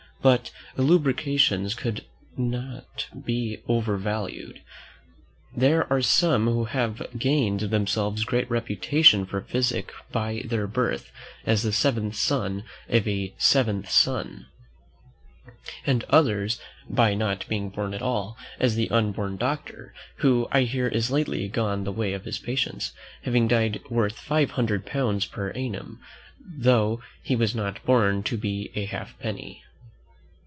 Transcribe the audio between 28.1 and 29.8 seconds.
to a halfpenny.